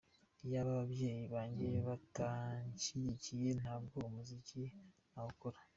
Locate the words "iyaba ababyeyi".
0.45-1.23